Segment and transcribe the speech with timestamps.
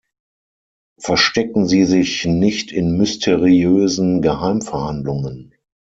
[0.99, 5.53] Verstecken Sie sich nicht in mysteriösen Geheimverhandlungen.